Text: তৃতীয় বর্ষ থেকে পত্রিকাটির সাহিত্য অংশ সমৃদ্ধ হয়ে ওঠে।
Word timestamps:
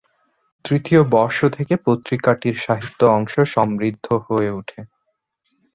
তৃতীয় 0.65 1.01
বর্ষ 1.11 1.37
থেকে 1.49 1.73
পত্রিকাটির 1.85 2.55
সাহিত্য 2.57 3.01
অংশ 3.11 3.33
সমৃদ্ধ 3.53 4.07
হয়ে 4.27 4.49
ওঠে। 4.51 4.79